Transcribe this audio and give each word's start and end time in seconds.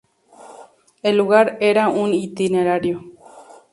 El 1.03 1.15
lugar 1.15 1.59
era 1.61 1.89
un 1.89 2.15
itinerario. 2.15 3.03